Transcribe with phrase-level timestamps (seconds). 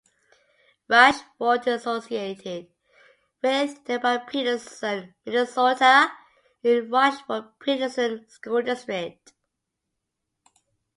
[0.87, 2.69] Rushford is associated
[3.43, 6.11] with nearby Peterson, Minnesota
[6.63, 9.31] in Rushford-Peterson School District.